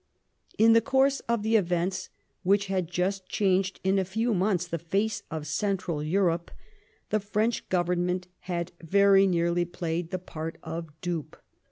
In 0.57 0.73
the 0.73 0.81
course 0.81 1.19
of 1.29 1.43
the 1.43 1.55
events 1.57 2.09
which 2.41 2.65
had 2.65 2.87
just 2.89 3.29
changed 3.29 3.79
in 3.83 3.99
a 3.99 4.03
few 4.03 4.33
months 4.33 4.65
the 4.65 4.79
face 4.79 5.21
of 5.29 5.45
Central 5.45 6.01
Europe, 6.01 6.49
the 7.11 7.19
French 7.19 7.69
Government 7.69 8.27
had 8.49 8.71
very 8.81 9.25
the^Treat^^ 9.27 9.29
nearly 9.29 9.65
played 9.65 10.09
the 10.09 10.17
part 10.17 10.57
of 10.63 10.87
dupe. 11.01 11.37